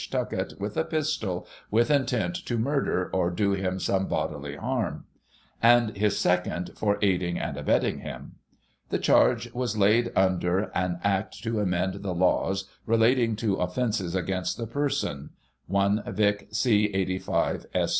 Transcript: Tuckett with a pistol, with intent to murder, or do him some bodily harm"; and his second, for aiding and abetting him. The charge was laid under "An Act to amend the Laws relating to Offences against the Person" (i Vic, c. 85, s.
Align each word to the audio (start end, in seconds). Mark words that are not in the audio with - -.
Tuckett 0.09 0.59
with 0.59 0.77
a 0.77 0.83
pistol, 0.83 1.47
with 1.69 1.91
intent 1.91 2.33
to 2.47 2.57
murder, 2.57 3.11
or 3.13 3.29
do 3.29 3.51
him 3.51 3.77
some 3.77 4.07
bodily 4.07 4.55
harm"; 4.55 5.05
and 5.61 5.95
his 5.95 6.17
second, 6.17 6.71
for 6.75 6.97
aiding 7.03 7.37
and 7.37 7.55
abetting 7.55 7.99
him. 7.99 8.31
The 8.89 8.97
charge 8.97 9.53
was 9.53 9.77
laid 9.77 10.11
under 10.15 10.71
"An 10.75 10.97
Act 11.03 11.43
to 11.43 11.59
amend 11.59 12.01
the 12.01 12.15
Laws 12.15 12.67
relating 12.87 13.35
to 13.35 13.57
Offences 13.57 14.15
against 14.15 14.57
the 14.57 14.65
Person" 14.65 15.29
(i 15.71 15.89
Vic, 16.07 16.47
c. 16.51 16.85
85, 16.87 17.67
s. 17.75 17.89